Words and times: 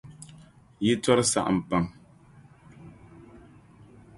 Yi 0.85 0.91
tɔri 1.03 1.25
saɣim 1.31 1.59
pam. 1.69 1.85